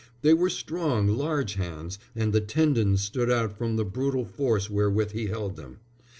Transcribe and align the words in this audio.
They 0.23 0.33
were 0.33 0.49
strong, 0.49 1.09
large 1.09 1.53
hands, 1.53 1.99
and 2.15 2.33
the 2.33 2.41
tendons 2.41 3.03
stood 3.03 3.29
out 3.29 3.55
from 3.55 3.75
the 3.75 3.85
brutal 3.85 4.25
force 4.25 4.67
wherewith 4.67 5.11
he 5.11 5.27
held 5.27 5.57
them. 5.57 5.77